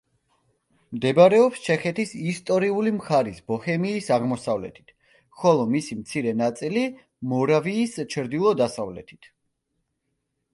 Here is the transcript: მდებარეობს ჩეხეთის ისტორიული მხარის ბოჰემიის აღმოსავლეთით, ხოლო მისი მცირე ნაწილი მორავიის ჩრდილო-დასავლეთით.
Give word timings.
მდებარეობს 0.93 1.59
ჩეხეთის 1.65 2.13
ისტორიული 2.31 2.93
მხარის 2.95 3.41
ბოჰემიის 3.51 4.09
აღმოსავლეთით, 4.15 4.95
ხოლო 5.43 5.67
მისი 5.75 5.99
მცირე 5.99 6.33
ნაწილი 6.41 6.87
მორავიის 7.35 7.95
ჩრდილო-დასავლეთით. 8.17 9.31